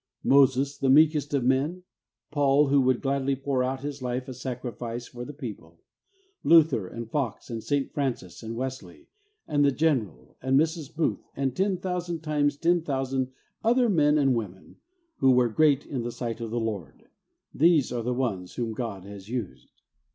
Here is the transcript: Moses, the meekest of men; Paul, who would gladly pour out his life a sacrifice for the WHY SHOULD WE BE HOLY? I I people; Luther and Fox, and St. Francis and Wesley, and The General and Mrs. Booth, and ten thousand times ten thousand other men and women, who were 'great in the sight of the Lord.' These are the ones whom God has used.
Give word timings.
Moses, 0.23 0.79
the 0.79 0.89
meekest 0.89 1.31
of 1.35 1.43
men; 1.43 1.83
Paul, 2.31 2.69
who 2.69 2.81
would 2.81 3.01
gladly 3.03 3.35
pour 3.35 3.63
out 3.63 3.81
his 3.81 4.01
life 4.01 4.27
a 4.27 4.33
sacrifice 4.33 5.05
for 5.07 5.25
the 5.25 5.31
WHY 5.31 5.35
SHOULD 5.37 5.47
WE 5.49 5.53
BE 5.53 5.53
HOLY? 5.53 5.53
I 5.53 5.53
I 5.53 5.53
people; 5.75 5.81
Luther 6.43 6.87
and 6.87 7.11
Fox, 7.11 7.51
and 7.51 7.63
St. 7.63 7.93
Francis 7.93 8.41
and 8.41 8.55
Wesley, 8.55 9.09
and 9.47 9.63
The 9.63 9.71
General 9.71 10.37
and 10.41 10.59
Mrs. 10.59 10.95
Booth, 10.95 11.21
and 11.35 11.55
ten 11.55 11.77
thousand 11.77 12.21
times 12.21 12.57
ten 12.57 12.81
thousand 12.81 13.31
other 13.63 13.89
men 13.89 14.17
and 14.17 14.33
women, 14.33 14.77
who 15.17 15.29
were 15.33 15.49
'great 15.49 15.85
in 15.85 16.01
the 16.01 16.11
sight 16.11 16.41
of 16.41 16.49
the 16.49 16.59
Lord.' 16.59 17.05
These 17.53 17.91
are 17.91 18.01
the 18.01 18.11
ones 18.11 18.55
whom 18.55 18.73
God 18.73 19.03
has 19.03 19.29
used. 19.29 19.83